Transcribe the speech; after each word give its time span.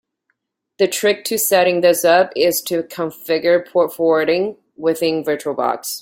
The 0.79 0.87
trick 0.87 1.23
to 1.25 1.37
setting 1.37 1.81
this 1.81 2.03
up 2.03 2.33
is 2.35 2.63
to 2.63 2.81
configure 2.81 3.63
port 3.67 3.93
forwarding 3.93 4.57
within 4.75 5.23
Virtual 5.23 5.53
Box. 5.53 5.99